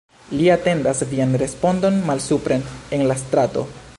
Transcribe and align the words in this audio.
Li 0.37 0.45
atendas 0.53 1.01
vian 1.11 1.35
respondon 1.43 2.01
malsupren 2.09 2.67
en 2.99 3.07
la 3.13 3.21
strato. 3.25 3.69